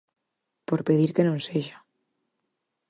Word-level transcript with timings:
Por 0.67 0.79
pedir 0.87 1.09
que 1.15 1.25
non 1.27 1.39
sexa... 1.47 1.77